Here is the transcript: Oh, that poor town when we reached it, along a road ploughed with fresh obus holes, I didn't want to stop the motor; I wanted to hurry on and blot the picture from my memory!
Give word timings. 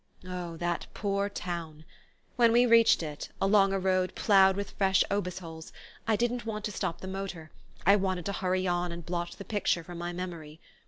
Oh, 0.27 0.57
that 0.57 0.87
poor 0.95 1.29
town 1.29 1.85
when 2.35 2.51
we 2.51 2.65
reached 2.65 3.03
it, 3.03 3.29
along 3.39 3.71
a 3.71 3.77
road 3.77 4.15
ploughed 4.15 4.55
with 4.55 4.71
fresh 4.71 5.03
obus 5.11 5.41
holes, 5.41 5.71
I 6.07 6.15
didn't 6.15 6.43
want 6.43 6.65
to 6.65 6.71
stop 6.71 7.01
the 7.01 7.07
motor; 7.07 7.51
I 7.85 7.95
wanted 7.97 8.25
to 8.25 8.33
hurry 8.33 8.65
on 8.65 8.91
and 8.91 9.05
blot 9.05 9.33
the 9.37 9.45
picture 9.45 9.83
from 9.83 9.99
my 9.99 10.11
memory! 10.11 10.59